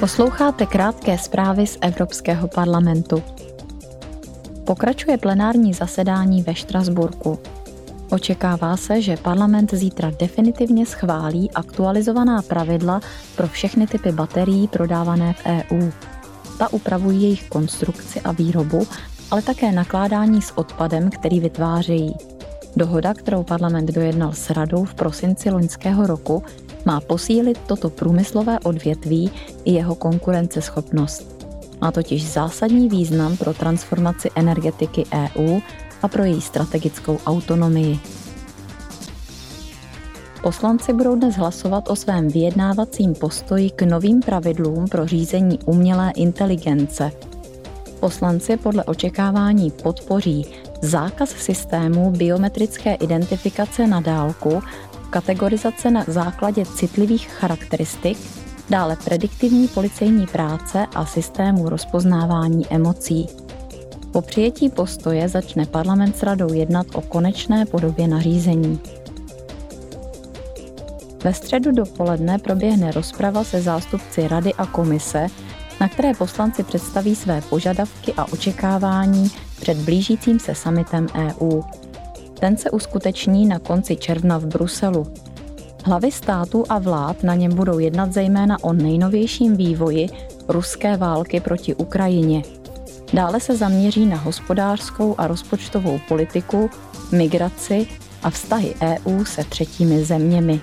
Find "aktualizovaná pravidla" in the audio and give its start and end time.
11.50-13.00